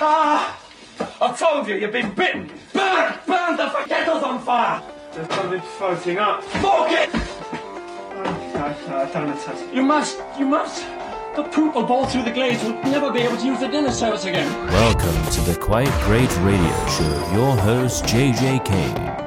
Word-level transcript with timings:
Ah! 0.00 0.60
I 1.20 1.32
told 1.32 1.68
you, 1.68 1.76
you've 1.76 1.92
been 1.92 2.12
bitten! 2.12 2.50
Burn! 2.72 3.14
Burn 3.26 3.56
the 3.56 3.68
fuck- 3.70 3.88
kettle's 3.88 4.22
on 4.22 4.40
fire! 4.40 4.82
There's 5.12 5.28
something 5.34 5.60
floating 5.60 6.18
up. 6.18 6.42
Fork 6.44 6.90
it! 6.90 7.12
No, 7.12 8.22
no, 8.88 8.96
I 8.98 9.10
don't 9.12 9.26
want 9.26 9.38
to 9.38 9.44
touch 9.44 9.56
it. 9.60 9.74
You 9.74 9.82
must, 9.82 10.18
you 10.38 10.46
must. 10.46 10.84
The 11.36 11.42
poop 11.44 11.74
will 11.74 11.84
bowl 11.84 12.06
through 12.06 12.22
the 12.24 12.30
glaze. 12.30 12.62
We'll 12.62 12.80
never 12.84 13.10
be 13.12 13.20
able 13.20 13.36
to 13.36 13.46
use 13.46 13.58
the 13.60 13.68
dinner 13.68 13.90
service 13.90 14.24
again. 14.24 14.48
Welcome 14.68 15.32
to 15.32 15.40
the 15.42 15.56
Quite 15.60 15.90
Great 16.02 16.30
Radio 16.38 16.86
Show. 16.88 17.30
Your 17.32 17.56
host, 17.56 18.04
JJ 18.04 18.64
Kane. 18.64 19.23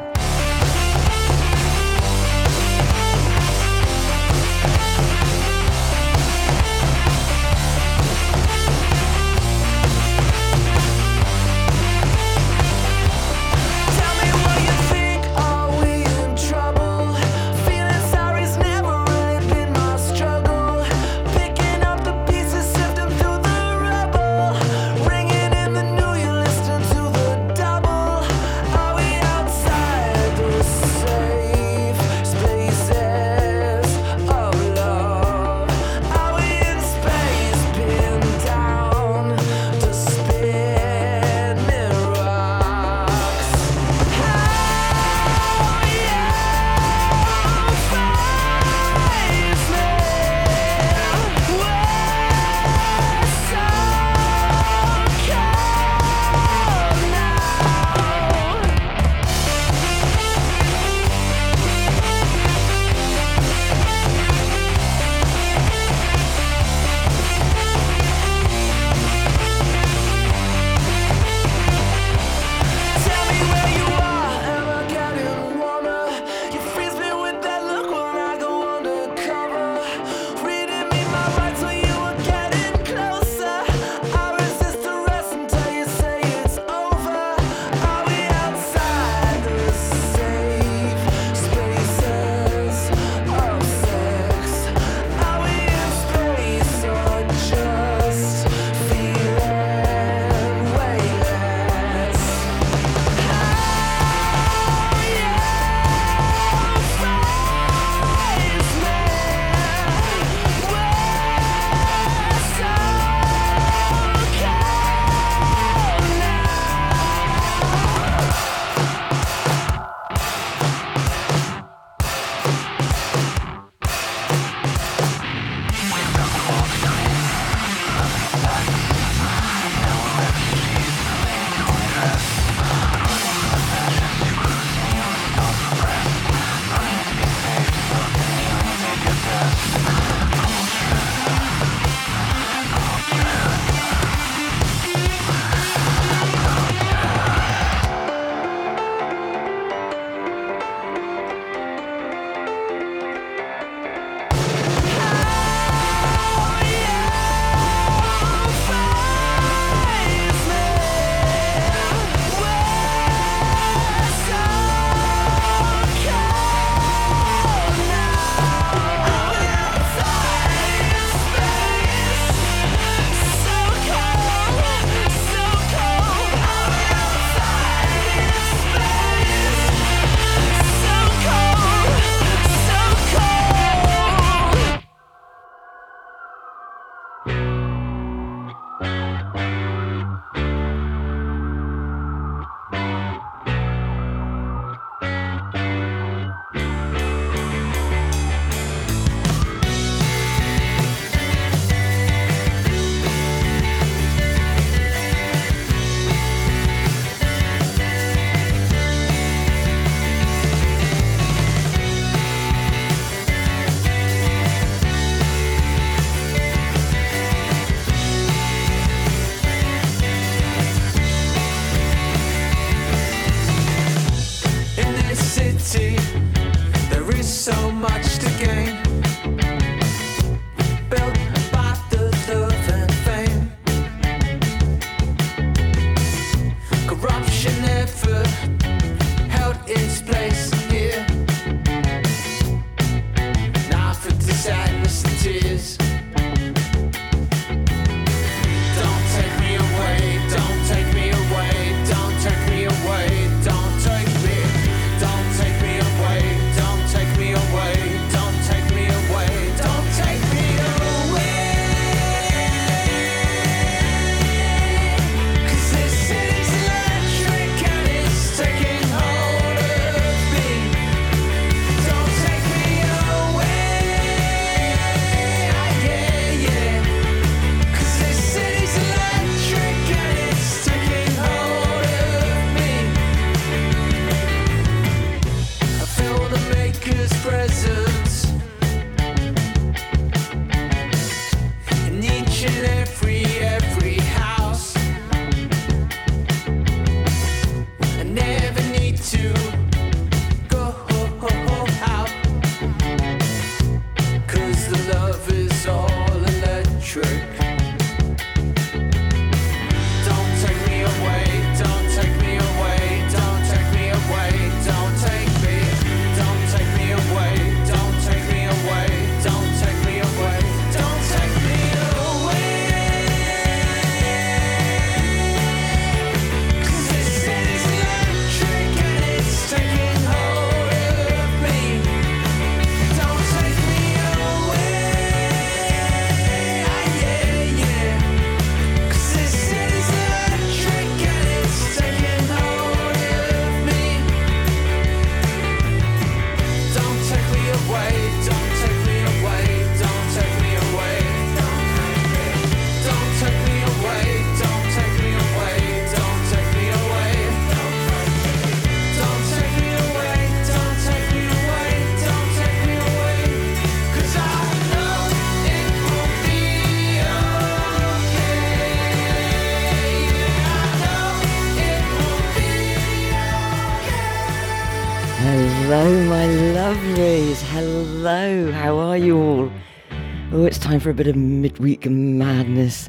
time 380.77 380.83
for 380.83 380.89
a 380.91 380.93
bit 380.93 381.07
of 381.07 381.15
midweek 381.15 381.89
madness. 381.89 382.87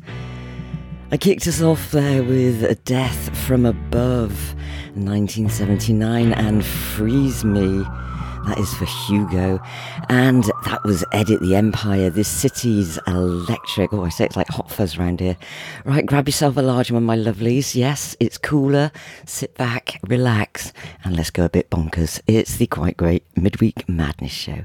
I 1.10 1.16
kicked 1.16 1.46
us 1.46 1.62
off 1.62 1.90
there 1.90 2.22
with 2.22 2.62
a 2.62 2.74
Death 2.74 3.34
from 3.46 3.64
Above, 3.64 4.54
1979, 4.94 6.34
and 6.34 6.62
Freeze 6.62 7.46
Me. 7.46 7.82
That 8.46 8.58
is 8.58 8.74
for 8.74 8.84
Hugo. 8.84 9.58
And 10.10 10.44
that 10.66 10.84
was 10.84 11.02
Edit 11.12 11.40
the 11.40 11.56
Empire. 11.56 12.10
This 12.10 12.28
city's 12.28 12.98
electric. 13.06 13.92
Oh, 13.94 14.04
I 14.04 14.10
say 14.10 14.26
it's 14.26 14.36
like 14.36 14.48
hot 14.48 14.70
fuzz 14.70 14.98
around 14.98 15.20
here. 15.20 15.38
Right, 15.86 16.04
grab 16.04 16.28
yourself 16.28 16.58
a 16.58 16.62
large 16.62 16.90
one, 16.90 17.04
my 17.04 17.16
lovelies. 17.16 17.74
Yes, 17.74 18.16
it's 18.20 18.36
cooler. 18.36 18.92
Sit 19.24 19.56
back, 19.56 19.98
relax, 20.06 20.74
and 21.04 21.16
let's 21.16 21.30
go 21.30 21.46
a 21.46 21.50
bit 21.50 21.70
bonkers. 21.70 22.20
It's 22.26 22.56
the 22.56 22.66
quite 22.66 22.98
great 22.98 23.24
Midweek 23.34 23.88
Madness 23.88 24.32
Show. 24.32 24.64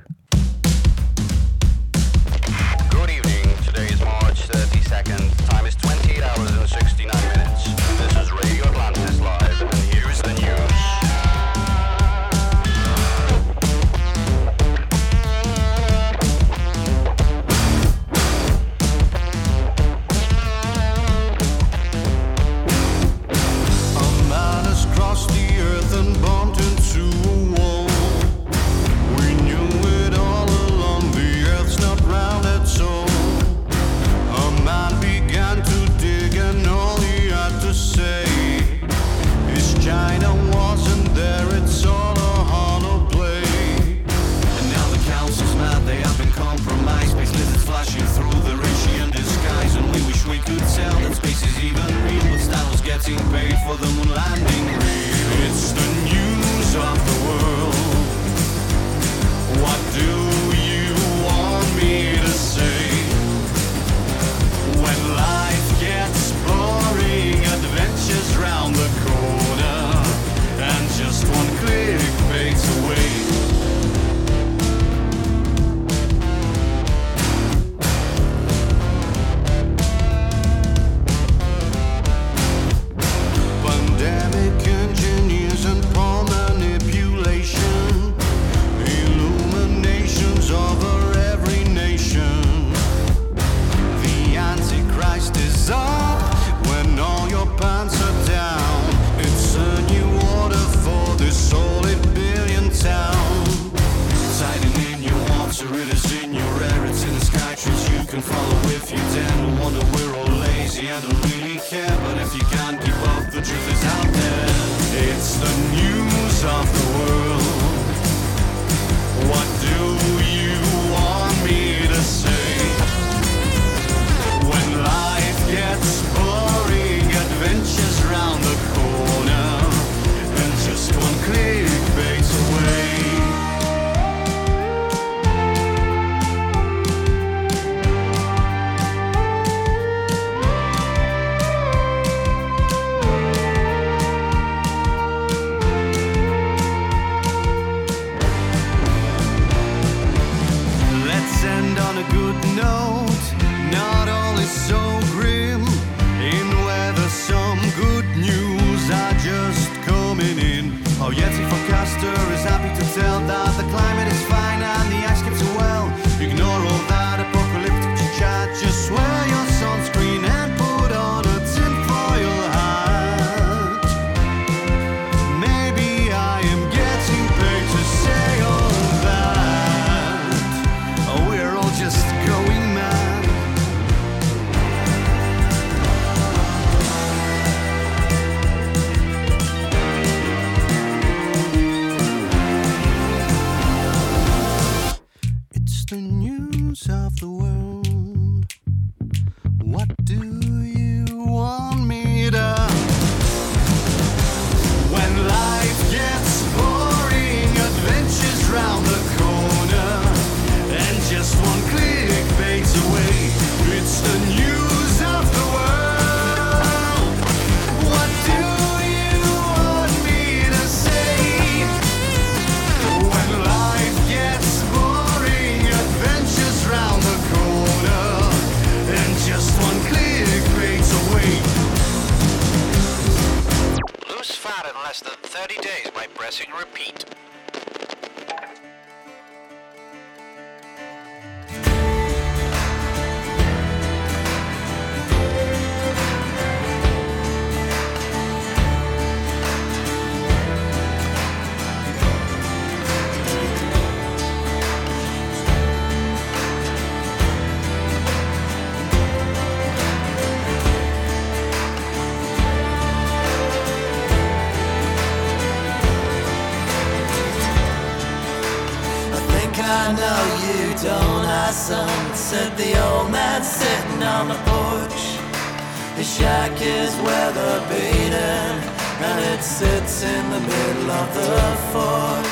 Of 281.04 281.14
the 281.16 281.36
fork. 281.72 282.26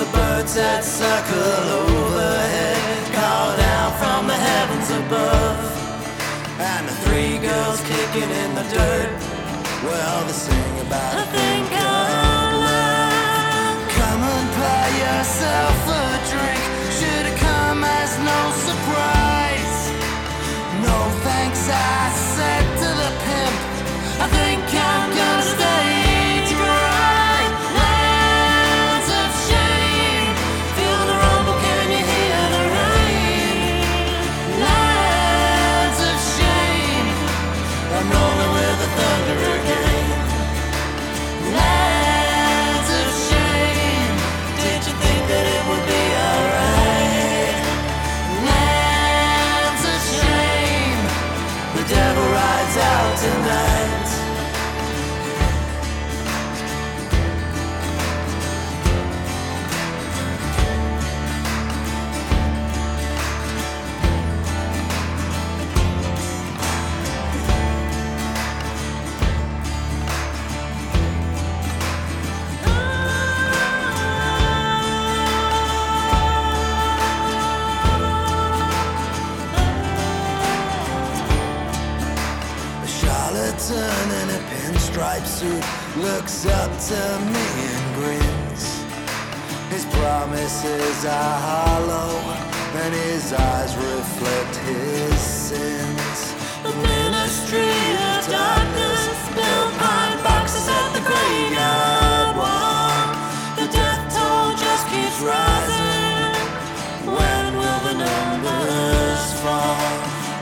The 0.00 0.06
birds 0.16 0.54
that 0.54 0.82
circle 0.84 1.64
overhead 1.82 3.04
call 3.12 3.48
down 3.56 3.90
from 4.00 4.20
the 4.32 4.38
heavens 4.50 4.88
above. 5.02 5.60
And 6.70 6.82
the 6.88 6.96
three 7.04 7.36
girls 7.48 7.78
kicking 7.84 8.30
in 8.42 8.50
the 8.58 8.66
dirt, 8.72 9.10
well, 9.84 10.18
they 10.26 10.38
sing 10.46 10.74
about 10.86 11.14
a 11.24 11.26
thing 11.36 11.62
called 11.76 12.54
love. 12.64 13.78
Come 13.98 14.22
and 14.36 14.48
buy 14.56 14.88
yourself 15.04 15.76
a 16.00 16.06
drink, 16.32 16.62
should've 16.96 17.38
come 17.44 17.80
as 18.00 18.10
no 18.30 18.40
surprise. 18.68 19.78
No 20.88 20.96
thanks, 21.28 21.62
I 21.68 22.02
said 22.34 22.64
to 22.82 22.88
the 23.02 23.10
pimp. 23.26 23.58
I 24.24 24.26
think 24.38 24.60
I'm 24.64 25.08
gonna 25.20 25.50
stay 25.52 25.67
suit 85.26 85.64
looks 85.96 86.46
up 86.46 86.70
to 86.90 87.00
me 87.32 87.48
and 87.74 87.94
grins. 87.96 88.64
His 89.70 89.84
promises 89.96 91.04
are 91.04 91.38
hollow, 91.48 92.12
and 92.82 92.94
his 92.94 93.32
eyes 93.32 93.76
reflect 93.76 94.56
his 94.56 95.18
sins. 95.20 96.18
The 96.62 96.74
ministry 96.74 97.78
of 98.10 98.20
darkness 98.28 99.02
built 99.34 99.72
pine 99.82 100.18
boxes 100.22 100.66
at 100.68 100.88
the 100.96 101.02
graveyard 101.08 102.36
wall. 102.36 103.02
The 103.58 103.66
death 103.72 104.02
toll 104.14 104.50
just 104.56 104.84
keeps 104.92 105.18
rising. 105.20 106.34
When 107.06 107.44
will 107.58 107.80
the 107.88 107.96
numbers 108.06 109.24
fall? 109.42 109.94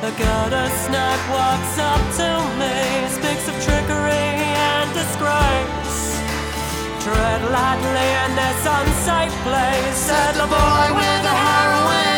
A 0.03 0.13
gutter 0.19 0.69
snack 0.85 1.21
walks 1.33 1.79
up 1.79 2.03
to 2.21 2.29
me, 2.61 2.75
speaks 3.09 3.49
of 3.49 3.57
trickery 3.65 4.06
Tread 7.07 7.43
lightly 7.57 8.09
in 8.25 8.31
this 8.35 8.63
unsafe 8.67 9.37
place, 9.47 9.97
said 10.09 10.35
the 10.35 10.47
boy 10.47 10.87
with 10.99 11.23
the 11.23 11.35
heroin 11.47 12.16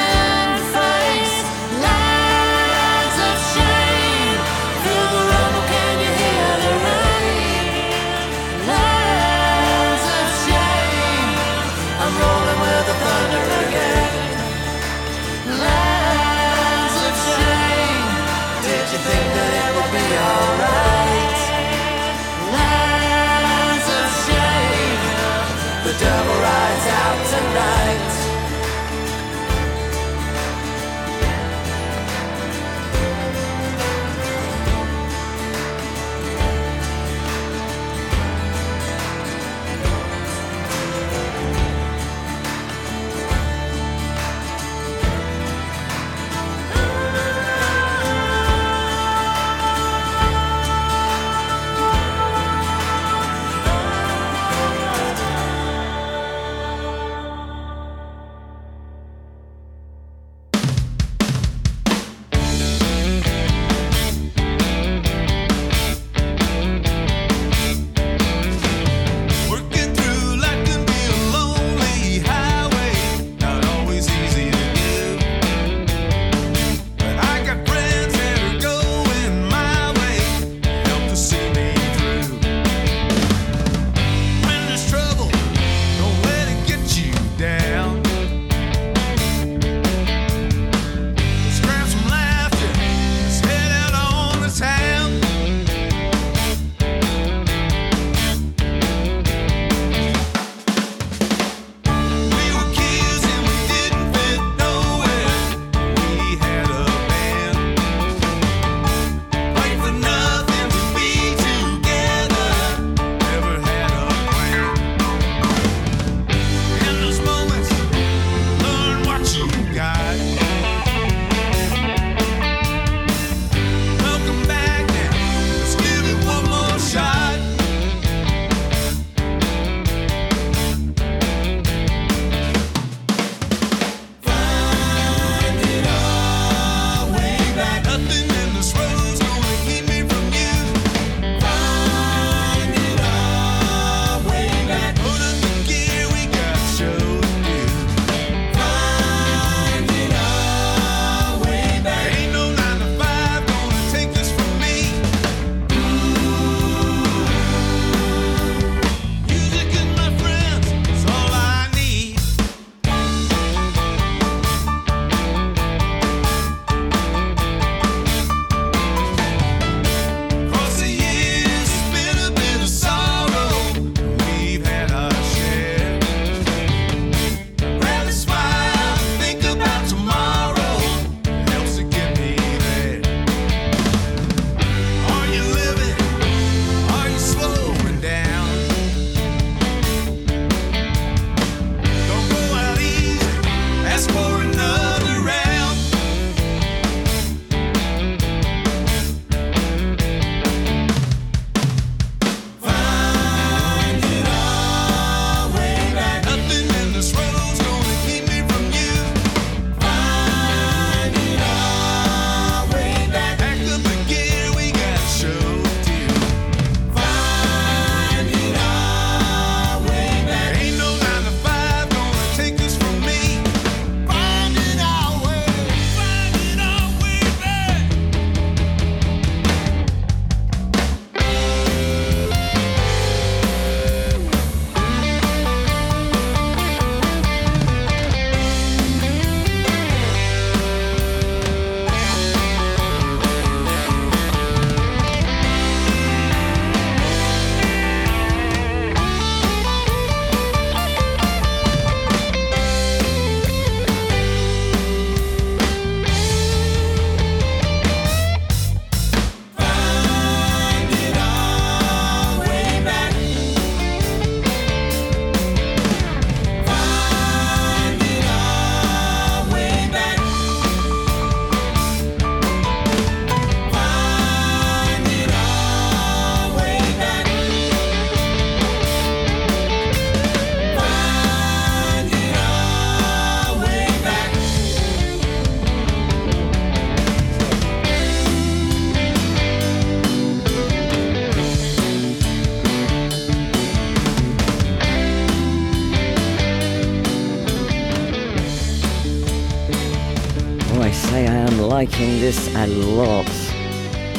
liking 301.68 302.18
this 302.18 302.48
a 302.54 302.66
lot. 302.66 303.28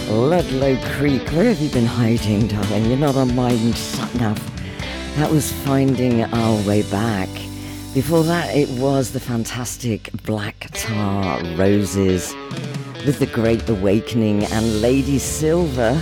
Ludlow 0.07 0.77
Creek, 0.93 1.27
where 1.31 1.45
have 1.45 1.59
you 1.59 1.69
been 1.69 1.85
hiding, 1.85 2.47
darling? 2.47 2.85
You're 2.85 2.97
not 2.97 3.15
on 3.15 3.35
my 3.35 3.55
sat. 3.73 4.13
That 5.15 5.31
was 5.31 5.51
Finding 5.63 6.23
Our 6.25 6.67
Way 6.67 6.83
Back. 6.83 7.27
Before 7.95 8.23
that, 8.23 8.55
it 8.55 8.69
was 8.79 9.13
the 9.13 9.19
fantastic 9.19 10.12
Black 10.25 10.69
Tar 10.73 11.43
Roses 11.55 12.35
with 13.03 13.17
The 13.17 13.25
Great 13.25 13.67
Awakening 13.67 14.43
and 14.43 14.81
Lady 14.83 15.17
Silver 15.17 15.93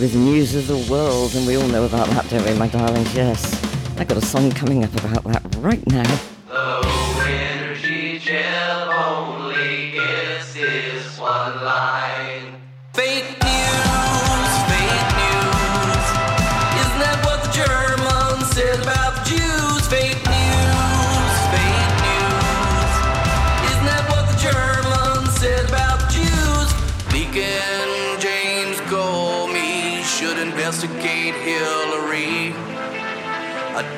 with 0.00 0.16
News 0.16 0.56
of 0.56 0.66
the 0.66 0.92
World. 0.92 1.32
And 1.36 1.46
we 1.46 1.56
all 1.56 1.68
know 1.68 1.84
about 1.84 2.08
that, 2.08 2.28
don't 2.28 2.44
we, 2.44 2.58
my 2.58 2.66
darlings? 2.66 3.14
Yes. 3.14 3.54
I've 3.98 4.08
got 4.08 4.18
a 4.18 4.26
song 4.26 4.50
coming 4.50 4.82
up 4.82 4.92
about 5.04 5.22
that 5.24 5.56
right 5.60 5.86
now. 5.86 6.37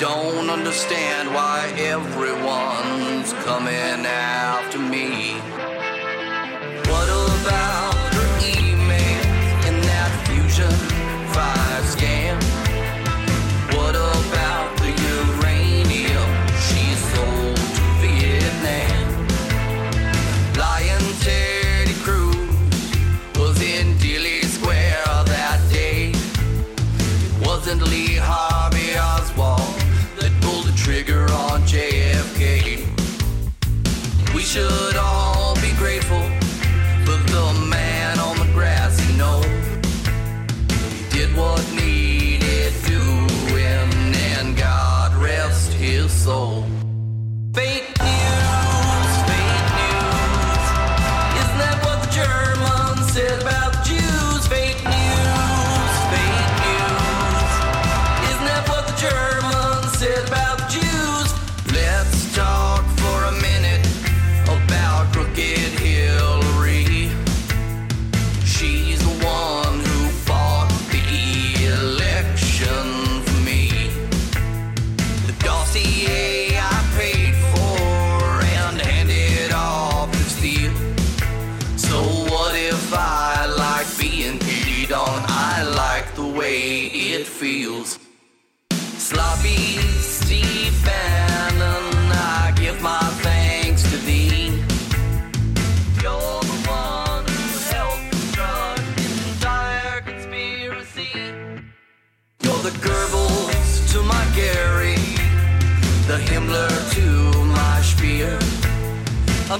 don't 0.00 0.48
understand 0.48 1.28
why 1.28 1.70
everyone's 1.76 3.34
coming 3.44 4.06
after 4.06 4.78
me. 4.78 5.34
What 6.88 7.08
about? 7.10 7.79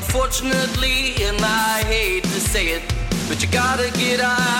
Unfortunately, 0.03 1.15
and 1.25 1.37
I 1.43 1.85
hate 1.85 2.25
to 2.25 2.41
say 2.41 2.69
it, 2.69 2.83
but 3.29 3.43
you 3.43 3.49
gotta 3.51 3.91
get 3.99 4.19
out. 4.21 4.60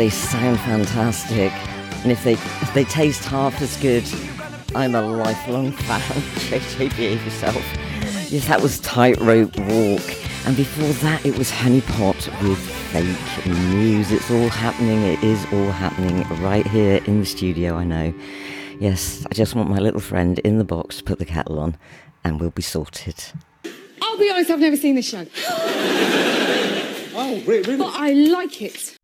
They 0.00 0.08
sound 0.08 0.58
fantastic. 0.60 1.52
And 2.02 2.10
if 2.10 2.24
they 2.24 2.32
if 2.32 2.72
they 2.72 2.84
taste 2.84 3.22
half 3.26 3.60
as 3.60 3.76
good, 3.82 4.02
I'm 4.74 4.94
a 4.94 5.02
lifelong 5.02 5.72
fan. 5.86 6.00
JJ, 6.48 6.78
behave 6.96 7.22
yourself. 7.22 7.62
Yes, 8.32 8.48
that 8.48 8.62
was 8.62 8.80
Tightrope 8.80 9.58
Walk, 9.58 10.46
and 10.46 10.56
before 10.56 10.88
that 11.04 11.26
it 11.26 11.36
was 11.36 11.50
Honeypot 11.50 12.16
with 12.42 12.58
Fake 12.58 13.46
News. 13.46 14.10
It's 14.10 14.30
all 14.30 14.48
happening. 14.48 15.02
It 15.02 15.22
is 15.22 15.44
all 15.52 15.70
happening 15.70 16.26
right 16.42 16.66
here 16.66 17.02
in 17.04 17.20
the 17.20 17.26
studio. 17.26 17.74
I 17.74 17.84
know. 17.84 18.14
Yes, 18.78 19.26
I 19.30 19.34
just 19.34 19.54
want 19.54 19.68
my 19.68 19.80
little 19.80 20.00
friend 20.00 20.38
in 20.38 20.56
the 20.56 20.64
box 20.64 20.96
to 20.96 21.04
put 21.04 21.18
the 21.18 21.26
kettle 21.26 21.58
on, 21.58 21.76
and 22.24 22.40
we'll 22.40 22.48
be 22.48 22.62
sorted. 22.62 23.22
I'll 24.00 24.16
be 24.18 24.30
honest, 24.30 24.48
I've 24.48 24.60
never 24.60 24.78
seen 24.78 24.94
this 24.94 25.10
show. 25.10 25.26
Oh, 27.12 27.42
really? 27.44 27.76
But 27.76 27.92
I 27.96 28.12
like 28.12 28.62
it. 28.62 28.96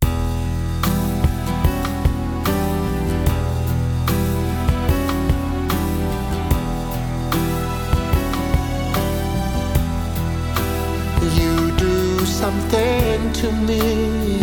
To 13.41 13.53
me. 13.53 14.41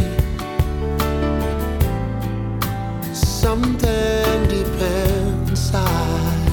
Something 3.11 4.47
deep 4.49 4.67
inside. 5.47 6.49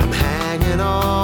I'm 0.00 0.12
hanging 0.12 0.80
on 0.80 1.21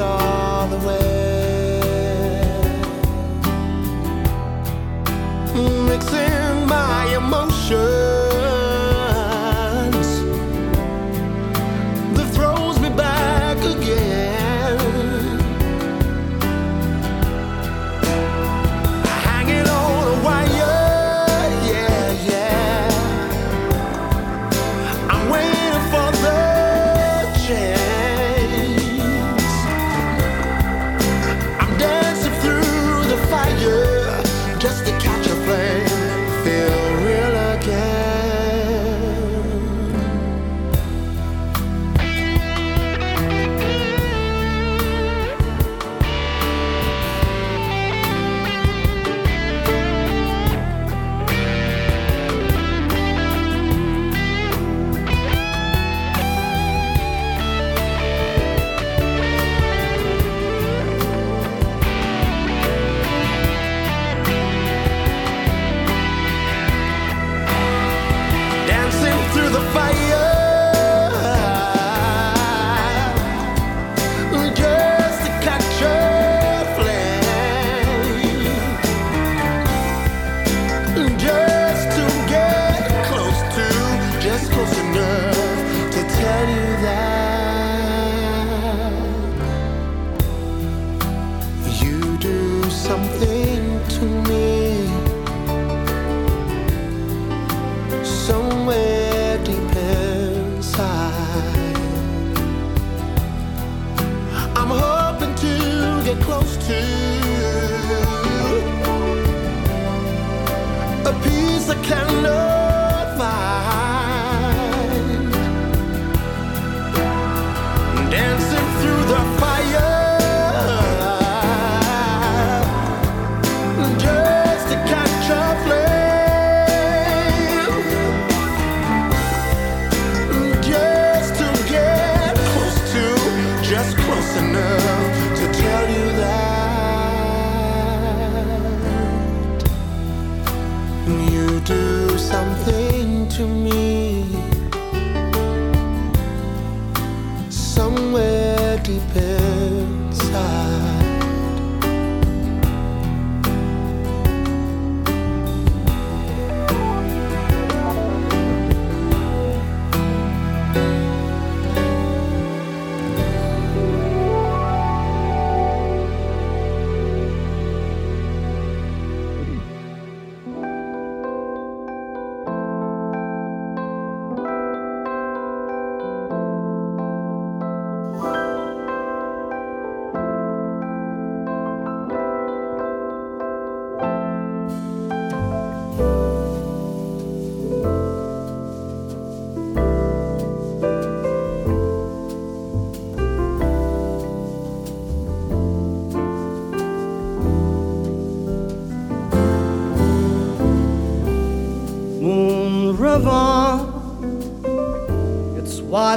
all 0.00 0.33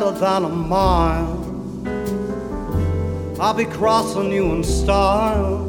it's 0.10 0.20
than 0.20 0.46
a 0.46 0.50
mile. 0.50 1.44
I'll 3.40 3.54
be 3.54 3.66
crossing 3.66 4.32
you 4.32 4.54
in 4.54 4.64
style 4.64 5.66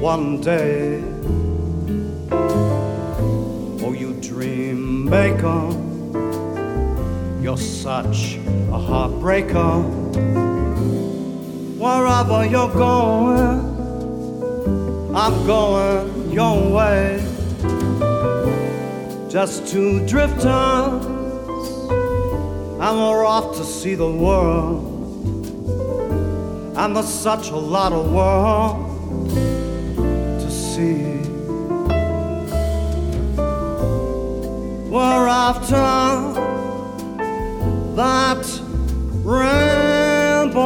one 0.00 0.40
day. 0.40 1.02
Oh, 3.84 3.92
you 3.92 4.14
dream 4.20 5.08
maker, 5.08 5.70
you're 7.40 7.56
such 7.56 8.36
a 8.36 8.78
heartbreaker. 8.78 9.82
wherever 11.78 12.44
you're 12.46 12.72
going, 12.72 13.60
I'm 15.14 15.46
going 15.46 16.30
your 16.30 16.70
way. 16.70 17.24
Just 19.28 19.66
two 19.66 20.06
drifters, 20.06 21.21
and 22.82 22.98
we're 22.98 23.24
off 23.24 23.56
to 23.56 23.64
see 23.64 23.94
the 23.94 24.10
world. 24.10 25.46
And 26.76 26.96
there's 26.96 27.06
such 27.06 27.50
a 27.50 27.56
lot 27.56 27.92
of 27.92 28.10
world 28.10 29.30
to 30.40 30.50
see. 30.50 31.20
We're 34.90 35.28
after 35.28 35.76
that 37.94 38.44
rainbow's 39.22 40.64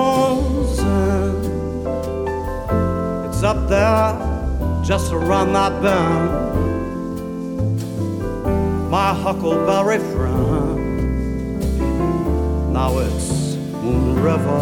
end. 0.79 1.45
It's 3.27 3.43
up 3.43 3.69
there, 3.69 4.15
just 4.83 5.13
around 5.13 5.53
that 5.53 5.83
bend. 5.83 6.31
My 8.91 9.13
huckleberry 9.13 9.99
friend. 9.99 10.36
Now 12.77 12.99
it's 12.99 13.57
Moon 13.73 14.23
River 14.23 14.61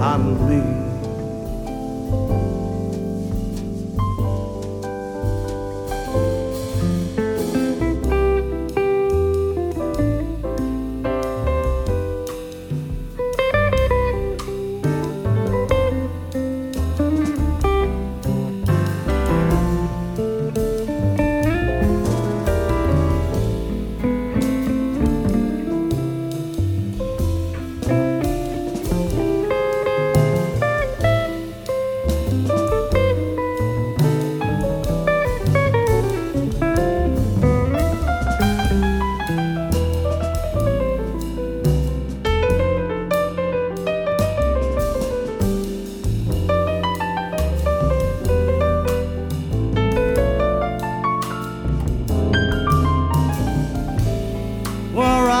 and 0.00 0.48
me. 0.48 0.93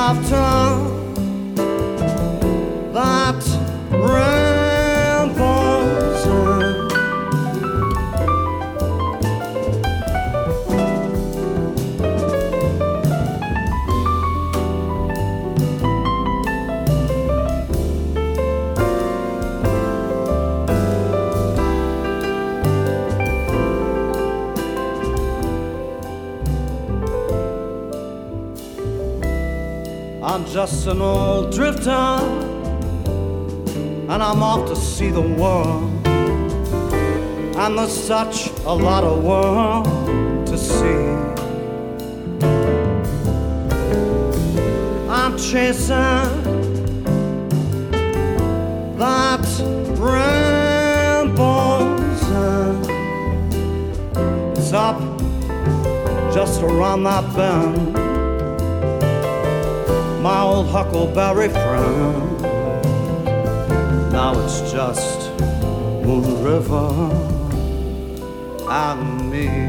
We're 0.04 0.10
after 0.10 1.03
just 30.54 30.86
an 30.86 31.02
old 31.02 31.52
drifter, 31.52 31.90
and 33.90 34.22
I'm 34.22 34.40
off 34.40 34.68
to 34.68 34.76
see 34.76 35.10
the 35.10 35.20
world. 35.20 35.90
And 36.06 37.76
there's 37.76 37.92
such 37.92 38.50
a 38.64 38.72
lot 38.72 39.02
of 39.02 39.24
world 39.24 39.84
to 40.46 40.56
see. 40.56 41.08
I'm 45.10 45.36
chasing 45.36 46.30
that 48.96 49.44
rainbow's 49.98 51.42
end. 52.30 52.86
It's 54.56 54.72
up 54.72 55.00
just 56.32 56.62
around 56.62 57.02
that 57.02 57.24
bend 57.34 58.03
my 60.34 60.42
old 60.42 60.66
huckleberry 60.66 61.48
friend. 61.48 62.42
Now 64.10 64.32
it's 64.42 64.58
just 64.72 65.30
Moon 66.04 66.42
River 66.42 66.90
and 68.68 69.30
me. 69.30 69.63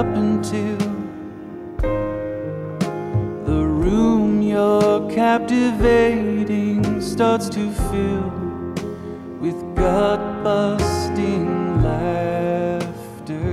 Up 0.00 0.16
until 0.16 0.78
the 3.50 3.60
room 3.82 4.40
you're 4.40 5.00
captivating 5.10 6.82
starts 7.02 7.50
to 7.50 7.70
fill 7.90 8.30
with 9.42 9.58
gut 9.76 10.22
busting 10.42 11.82
laughter. 11.82 13.52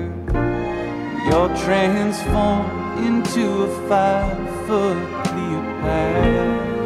You're 1.26 1.54
transformed 1.66 2.98
into 3.08 3.44
a 3.68 3.70
five 3.90 4.48
foot 4.66 5.02
Cleopatra. 5.26 6.78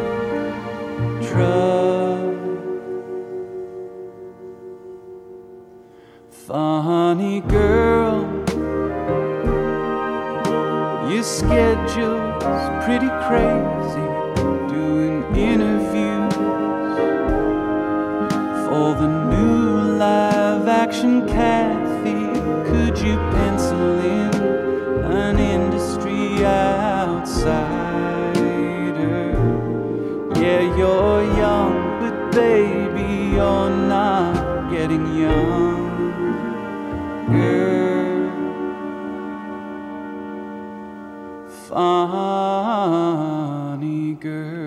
Funny 6.47 7.37
girl, 7.41 8.10
schedule's 11.41 12.65
pretty 12.85 13.11
crazy. 13.25 14.07
Doing 14.75 15.17
interviews 15.35 16.33
for 18.65 18.87
the 19.01 19.09
new 19.31 19.97
live 19.97 20.67
action 20.67 21.27
Cathy. 21.27 22.21
Could 22.69 22.95
you 23.05 23.15
pencil 23.33 23.99
in 23.99 24.33
an 25.23 25.39
industry 25.39 26.45
outsider? 26.45 27.71
Yeah, 30.35 30.61
you're 30.77 31.23
young, 31.43 31.73
but 32.01 32.15
baby, 32.31 33.09
you're 33.35 33.75
not 33.95 34.69
getting 34.71 35.05
young. 35.17 35.50
Funny 41.71 42.97
girl. 44.15 44.60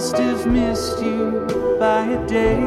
Must 0.00 0.16
have 0.16 0.46
missed 0.46 1.02
you 1.02 1.46
by 1.78 2.00
a 2.06 2.26
day. 2.26 2.58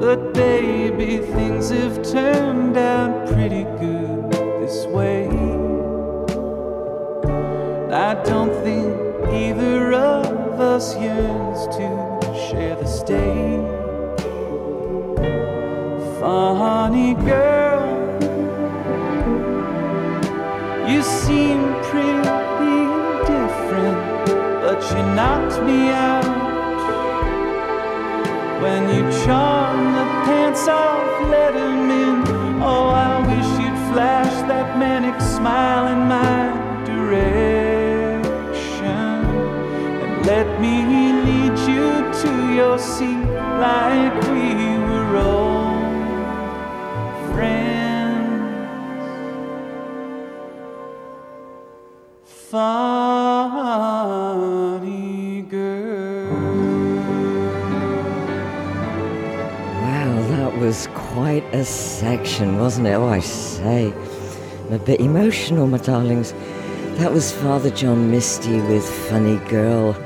But 0.00 0.32
baby, 0.32 1.18
things 1.18 1.68
have 1.68 2.02
turned 2.02 2.78
out 2.78 3.26
pretty 3.26 3.64
good 3.78 4.32
this 4.32 4.86
way. 4.86 5.28
I 7.92 8.14
don't 8.24 8.54
think 8.64 8.96
either 9.34 9.92
of 9.92 10.58
us 10.58 10.96
yearns 10.96 11.66
to 11.76 11.88
share 12.48 12.76
the 12.76 12.86
stage. 12.86 13.68
Funny 16.20 17.12
girl, 17.16 17.84
you 20.88 21.02
seem 21.02 21.75
you 24.92 25.02
knocked 25.14 25.62
me 25.62 25.90
out 25.90 26.24
when 28.62 28.82
you 28.94 29.02
charmed 29.24 29.94
the 29.96 30.06
pants 30.26 30.66
off, 30.68 31.06
let 31.30 31.54
'em 31.54 31.90
in. 31.90 32.16
Oh, 32.62 32.88
I 33.08 33.12
wish 33.30 33.48
you'd 33.60 33.80
flash 33.92 34.34
that 34.50 34.68
manic 34.78 35.20
smile 35.20 35.86
in 35.94 36.00
my 36.16 36.38
direction 36.92 38.26
and 40.02 40.26
let 40.26 40.48
me 40.60 40.74
lead 41.26 41.56
you 41.72 41.86
to 42.22 42.30
your 42.54 42.78
seat 42.78 43.26
like 43.66 44.14
we 44.32 44.65
a 61.52 61.64
section, 61.64 62.58
wasn't 62.58 62.86
it? 62.86 62.94
Oh, 62.94 63.08
I 63.08 63.20
say. 63.20 63.92
I'm 64.66 64.72
a 64.72 64.78
bit 64.78 65.00
emotional, 65.00 65.66
my 65.66 65.78
darlings. 65.78 66.32
That 66.98 67.12
was 67.12 67.32
Father 67.32 67.70
John 67.70 68.10
Misty 68.10 68.60
with 68.60 68.84
Funny 69.08 69.36
Girl. 69.48 69.96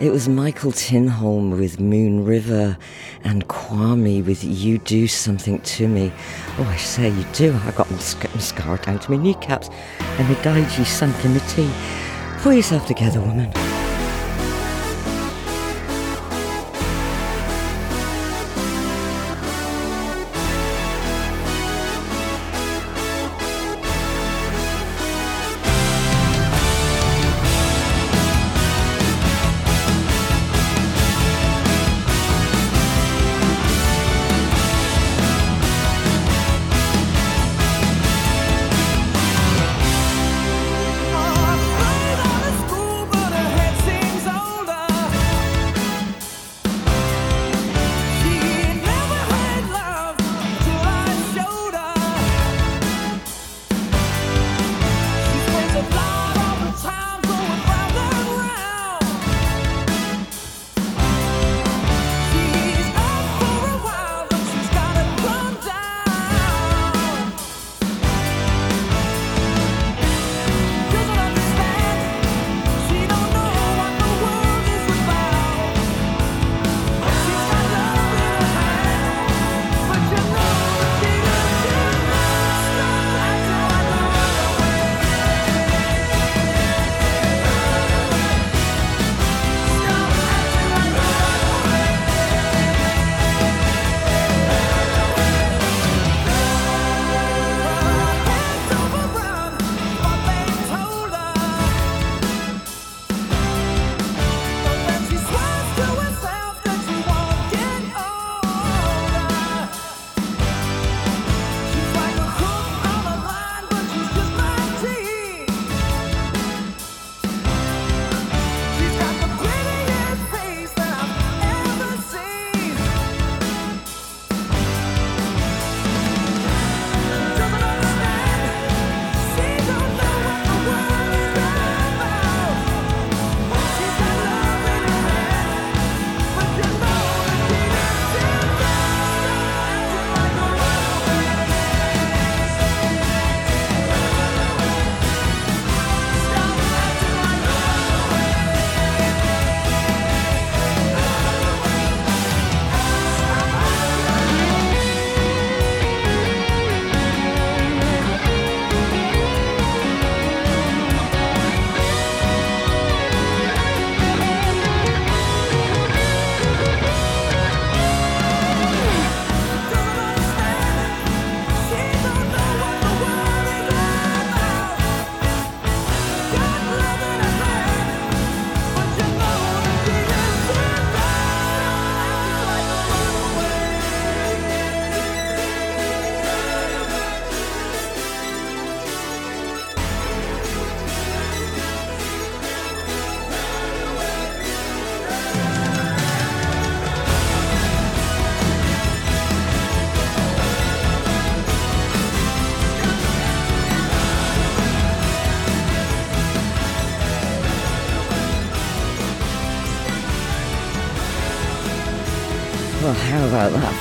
It 0.00 0.10
was 0.10 0.28
Michael 0.28 0.72
Tinholme 0.72 1.58
with 1.58 1.80
Moon 1.80 2.24
River 2.24 2.76
and 3.22 3.46
Kwame 3.48 4.24
with 4.24 4.44
You 4.44 4.78
Do 4.78 5.06
Something 5.06 5.60
to 5.60 5.88
Me. 5.88 6.12
Oh, 6.58 6.64
I 6.64 6.76
say, 6.76 7.10
you 7.10 7.24
do. 7.32 7.58
I 7.64 7.70
got 7.72 7.90
masc- 7.90 8.34
mascara 8.34 8.78
down 8.78 8.98
to 9.00 9.10
my 9.12 9.16
kneecaps 9.16 9.70
and 10.00 10.28
my 10.28 10.34
daiji 10.36 10.84
sunk 10.84 11.24
in 11.24 11.34
the 11.34 11.40
tea. 11.40 11.70
Pull 12.38 12.52
yourself 12.54 12.86
together, 12.86 13.20
woman. 13.20 13.73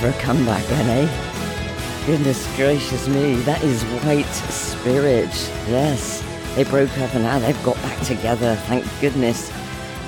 For 0.03 0.09
a 0.09 0.21
comeback 0.21 0.65
then, 0.65 1.07
eh? 1.07 2.05
Goodness 2.05 2.45
gracious 2.57 3.07
me, 3.07 3.35
that 3.43 3.63
is 3.63 3.83
White 4.03 4.25
Spirit. 4.51 5.29
Yes, 5.69 6.21
they 6.55 6.65
broke 6.65 6.91
up 6.97 7.15
and 7.15 7.23
now 7.23 7.39
they've 7.39 7.63
got 7.63 7.77
back 7.77 8.01
together, 8.01 8.55
thank 8.67 8.85
goodness. 8.99 9.49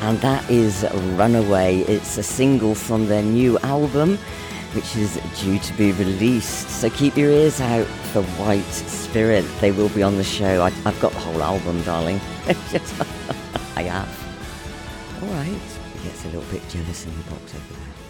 And 0.01 0.19
that 0.19 0.49
is 0.51 0.85
Runaway. 1.15 1.77
It's 1.83 2.17
a 2.17 2.23
single 2.23 2.75
from 2.75 3.07
their 3.07 3.23
new 3.23 3.57
album, 3.59 4.17
which 4.73 4.97
is 4.97 5.17
due 5.39 5.59
to 5.59 5.73
be 5.77 5.93
released. 5.93 6.69
So 6.71 6.89
keep 6.89 7.15
your 7.15 7.31
ears 7.31 7.61
out 7.61 7.87
for 8.11 8.21
White 8.43 8.63
Spirit. 8.73 9.45
They 9.61 9.71
will 9.71 9.87
be 9.87 10.03
on 10.03 10.17
the 10.17 10.25
show. 10.25 10.61
I, 10.61 10.71
have 10.71 10.99
got 10.99 11.13
the 11.13 11.19
whole 11.19 11.41
album, 11.41 11.81
darling. 11.83 12.19
I 13.77 13.83
have. 13.83 15.23
All 15.23 15.29
right. 15.29 15.47
He 15.93 16.03
gets 16.03 16.25
a 16.25 16.27
little 16.27 16.51
bit 16.51 16.67
jealous 16.67 17.05
in 17.05 17.15
the 17.15 17.31
box 17.31 17.55
over 17.55 17.73
there. 17.75 18.04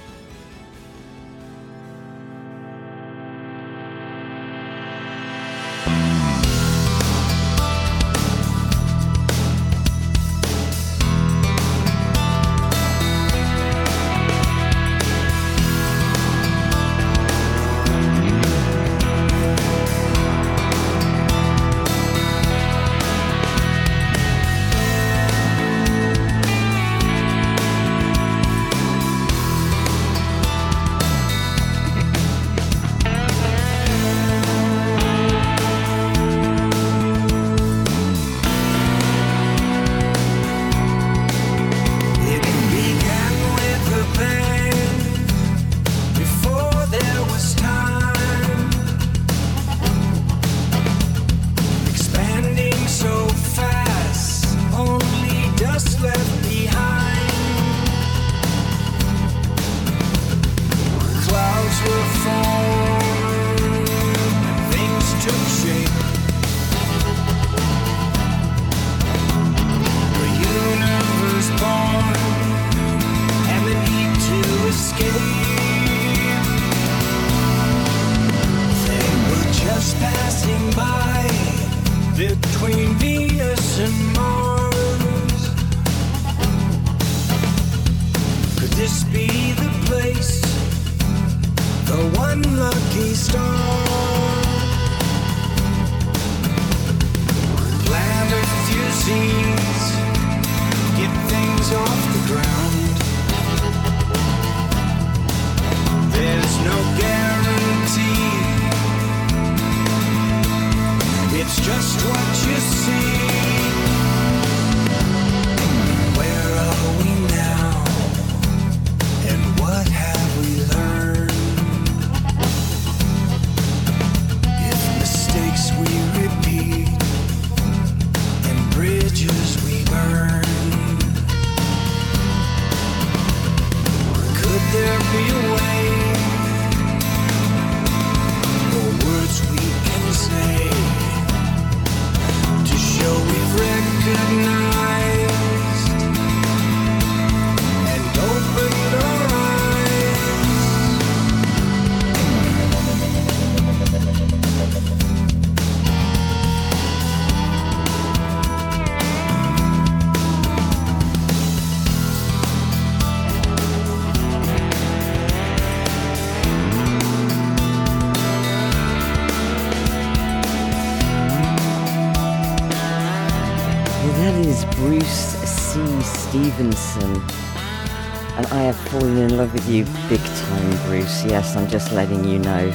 You 179.76 179.86
big 180.08 180.22
time, 180.22 180.86
Bruce. 180.86 181.26
Yes, 181.26 181.58
I'm 181.58 181.68
just 181.68 181.92
letting 181.92 182.24
you 182.24 182.40
know. 182.40 182.72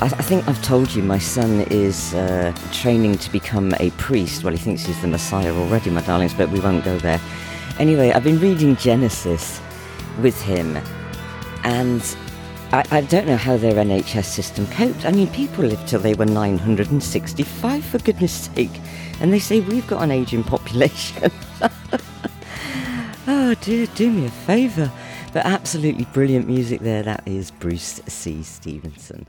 I, 0.00 0.04
I 0.04 0.22
think 0.22 0.46
I've 0.46 0.62
told 0.62 0.94
you 0.94 1.02
my 1.02 1.18
son 1.18 1.62
is 1.70 2.12
uh, 2.12 2.54
training 2.72 3.16
to 3.18 3.32
become 3.32 3.72
a 3.80 3.90
priest. 3.92 4.44
Well, 4.44 4.52
he 4.52 4.58
thinks 4.58 4.84
he's 4.84 5.00
the 5.00 5.08
Messiah 5.08 5.54
already, 5.54 5.88
my 5.88 6.02
darlings, 6.02 6.34
but 6.34 6.50
we 6.50 6.60
won't 6.60 6.84
go 6.84 6.98
there. 6.98 7.18
Anyway, 7.78 8.12
I've 8.12 8.22
been 8.22 8.38
reading 8.38 8.76
Genesis 8.76 9.62
with 10.20 10.38
him, 10.42 10.76
and 11.64 12.02
I, 12.70 12.84
I 12.90 13.00
don't 13.00 13.26
know 13.26 13.38
how 13.38 13.56
their 13.56 13.72
NHS 13.72 14.24
system 14.24 14.66
coped. 14.66 15.06
I 15.06 15.12
mean, 15.12 15.28
people 15.28 15.64
lived 15.64 15.88
till 15.88 16.00
they 16.00 16.12
were 16.12 16.26
965, 16.26 17.84
for 17.84 17.98
goodness 17.98 18.32
sake, 18.32 18.78
and 19.20 19.32
they 19.32 19.38
say 19.38 19.60
we've 19.60 19.86
got 19.86 20.02
an 20.02 20.10
ageing 20.10 20.44
population. 20.44 21.32
oh 23.26 23.54
dear, 23.62 23.86
do 23.94 24.10
me 24.10 24.26
a 24.26 24.30
favour. 24.30 24.92
But 25.38 25.46
absolutely 25.46 26.04
brilliant 26.06 26.48
music 26.48 26.80
there. 26.80 27.04
That 27.04 27.22
is 27.24 27.52
Bruce 27.52 28.00
C. 28.08 28.42
Stevenson. 28.42 29.24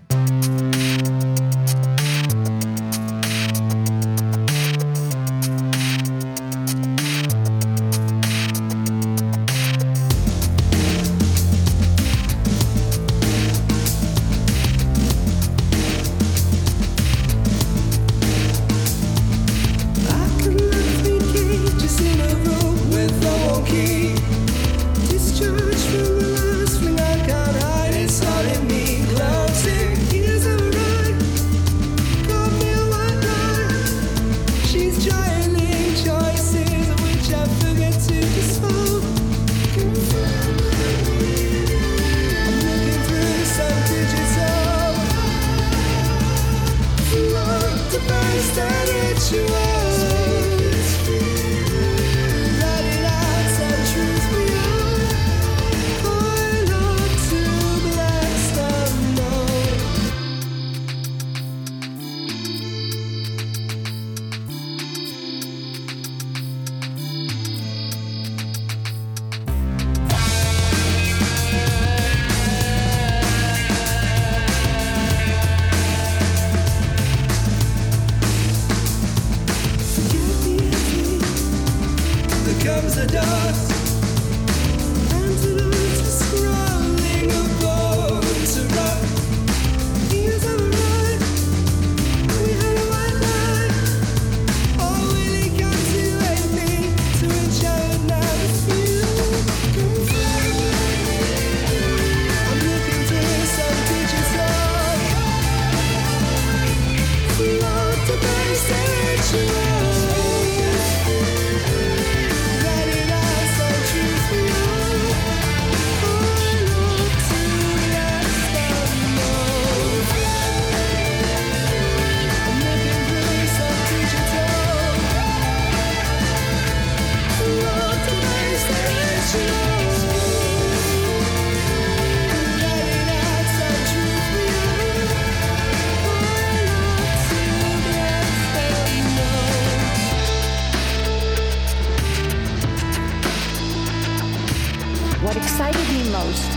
What 145.30 145.38
excited 145.38 145.88
me 145.94 146.10
most 146.10 146.50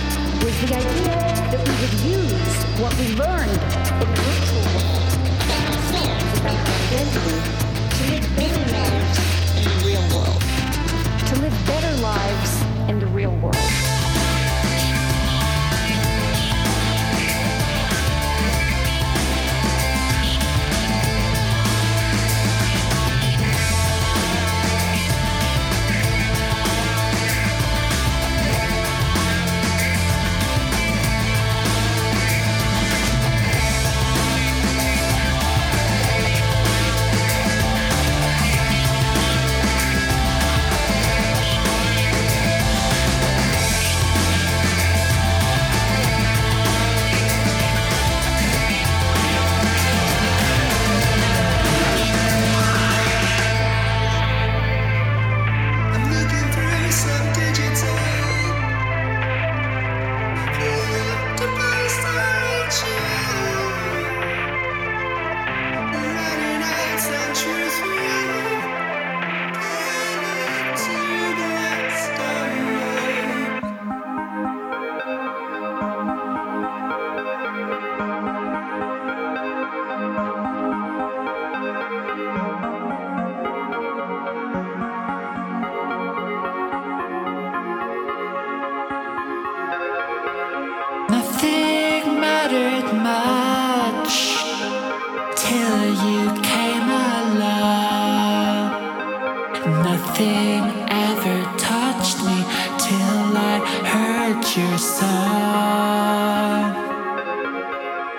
was 0.42 0.54
the 0.62 0.74
idea 0.74 1.12
that 1.52 1.60
we 1.68 1.74
would 1.82 1.92
use 2.08 2.56
what 2.80 2.96
we 2.96 3.14
learned 3.16 3.50
in 4.00 4.08
virtual 4.16 4.64
world 4.72 5.12
about 6.40 6.56
identity 6.88 7.36
to 7.92 8.02
live 8.08 8.34
better 8.34 8.72
lives 8.72 9.18
in 9.58 9.64
the 9.68 9.84
real 9.84 10.00
world. 10.16 10.40
To 11.28 11.34
live 11.42 11.66
better 11.66 12.00
lives 12.00 12.62
in 12.88 12.98
the 12.98 13.06
real 13.08 13.36
world. 13.36 13.81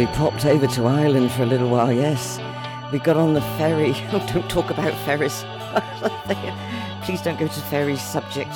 we 0.00 0.06
popped 0.06 0.46
over 0.46 0.66
to 0.66 0.86
Ireland 0.86 1.30
for 1.30 1.42
a 1.42 1.46
little 1.46 1.68
while, 1.68 1.92
yes. 1.92 2.40
We 2.90 2.98
got 2.98 3.18
on 3.18 3.34
the 3.34 3.42
ferry. 3.58 3.92
Oh, 4.12 4.26
don't 4.32 4.48
talk 4.48 4.70
about 4.70 4.94
ferries. 5.04 5.44
Please 7.04 7.20
don't 7.20 7.38
go 7.38 7.46
to 7.46 7.60
ferry 7.68 7.98
subject. 7.98 8.50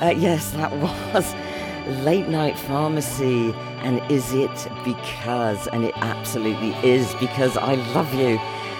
Uh, 0.00 0.14
yes, 0.16 0.52
that 0.52 0.72
was 1.12 1.34
Late 2.06 2.28
Night 2.28 2.58
Pharmacy. 2.58 3.52
And 3.82 4.00
is 4.10 4.32
it 4.32 4.66
because? 4.82 5.66
And 5.68 5.84
it 5.84 5.92
absolutely 5.98 6.70
is 6.76 7.14
because 7.16 7.58
I 7.58 7.74
love 7.92 8.14
you. 8.14 8.38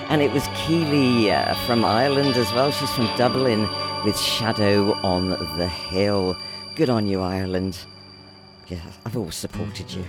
And 0.09 0.22
it 0.22 0.32
was 0.32 0.48
Keely 0.54 1.30
uh, 1.30 1.54
from 1.66 1.84
Ireland 1.84 2.36
as 2.36 2.50
well. 2.54 2.70
She's 2.70 2.90
from 2.92 3.14
Dublin 3.18 3.68
with 4.06 4.18
Shadow 4.18 4.94
on 5.02 5.28
the 5.59 5.68
Hill. 5.68 6.38
Good 6.74 6.88
on 6.88 7.06
you, 7.06 7.20
Ireland. 7.20 7.76
Yeah, 8.68 8.80
I've 9.04 9.14
always 9.18 9.34
supported 9.34 9.92
you. 9.92 10.06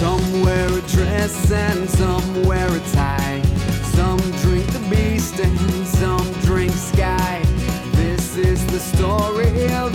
Some 0.00 0.40
wear 0.40 0.66
a 0.66 0.80
dress 0.88 1.52
and 1.52 1.86
some 1.90 2.44
wear 2.46 2.66
a 2.74 2.80
tie. 2.90 3.42
Some 3.92 4.16
drink 4.40 4.66
the 4.72 4.78
beast 4.88 5.38
and 5.40 5.58
some 5.86 6.32
drink 6.40 6.72
sky. 6.72 7.42
This 7.92 8.34
is 8.38 8.64
the 8.68 8.78
story 8.80 9.70
of 9.74 9.94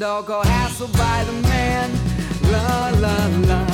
dog 0.00 0.30
or 0.30 0.42
hassled 0.44 0.90
by 0.94 1.24
the 1.24 1.32
man. 1.42 1.90
La 2.50 2.88
la 3.00 3.16
la. 3.46 3.69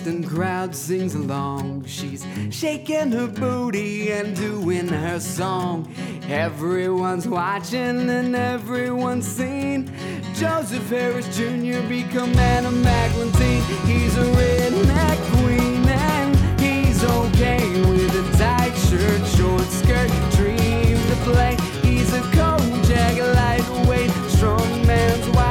Houston 0.00 0.24
crowd 0.24 0.74
sings 0.74 1.14
along. 1.14 1.84
She's 1.84 2.26
shaking 2.48 3.12
her 3.12 3.26
booty 3.26 4.10
and 4.10 4.34
doing 4.34 4.88
her 4.88 5.20
song. 5.20 5.94
Everyone's 6.26 7.28
watching 7.28 8.08
and 8.08 8.34
everyone's 8.34 9.26
seen. 9.26 9.92
Joseph 10.32 10.88
Harris 10.88 11.26
Jr. 11.36 11.86
become 11.86 12.34
Anna 12.38 12.70
Magdalene. 12.70 13.62
He's 13.84 14.16
a 14.16 14.24
redneck 14.24 15.18
queen 15.36 15.86
and 15.86 16.34
he's 16.58 17.04
okay 17.04 17.60
with 17.82 18.14
a 18.14 18.38
tight 18.38 18.74
shirt, 18.88 19.26
short 19.36 19.66
skirt, 19.66 20.08
dream 20.32 20.96
to 20.96 21.16
play. 21.24 21.58
He's 21.82 22.10
a 22.14 22.20
Kojak 22.32 23.34
lightweight, 23.34 24.10
strong 24.30 24.86
man's 24.86 25.28
wife. 25.36 25.49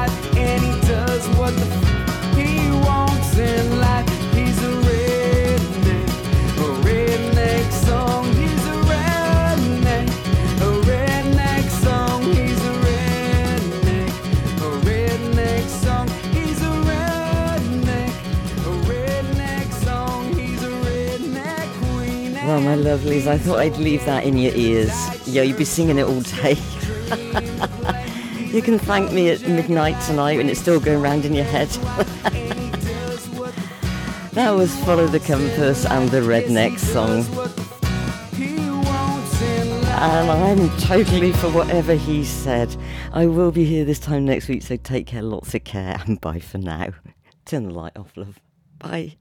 Lovelies, 22.80 23.28
I 23.28 23.38
thought 23.38 23.60
I'd 23.60 23.78
leave 23.78 24.04
that 24.06 24.24
in 24.24 24.38
your 24.38 24.54
ears. 24.56 24.92
Yeah, 25.28 25.44
you'd 25.44 25.58
be 25.58 25.66
singing 25.66 26.00
it 26.00 26.04
all 26.04 26.22
day. 26.22 26.52
you 28.54 28.62
can 28.62 28.80
thank 28.80 29.12
me 29.12 29.30
at 29.30 29.48
midnight 29.48 30.02
tonight 30.04 30.40
and 30.40 30.50
it's 30.50 30.60
still 30.60 30.80
going 30.80 31.02
round 31.02 31.26
in 31.26 31.34
your 31.34 31.46
head. 31.46 31.68
that 34.34 34.52
was 34.52 34.74
Follow 34.84 35.08
the 35.08 35.20
Compass 35.20 35.86
and 35.86 36.10
the 36.10 36.22
Redneck 36.22 36.80
song. 36.80 37.26
And 40.02 40.32
I'm 40.32 40.70
totally 40.80 41.34
for 41.34 41.50
whatever 41.50 41.94
he 41.94 42.24
said. 42.24 42.74
I 43.12 43.26
will 43.26 43.52
be 43.52 43.66
here 43.66 43.84
this 43.84 44.00
time 44.00 44.24
next 44.26 44.48
week, 44.48 44.64
so 44.64 44.78
take 44.78 45.08
care, 45.08 45.22
lots 45.22 45.54
of 45.54 45.66
care, 45.66 46.02
and 46.06 46.22
bye 46.22 46.40
for 46.40 46.58
now. 46.58 46.92
Turn 47.46 47.66
the 47.66 47.74
light 47.74 47.98
off, 47.98 48.16
love. 48.16 48.40
Bye. 48.80 49.18